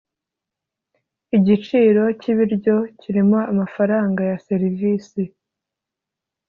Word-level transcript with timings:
igiciro 1.37 2.03
cyibiryo 2.19 2.75
kirimo 2.99 3.37
amafaranga 3.51 4.21
ya 4.29 4.37
serivisi. 4.47 5.21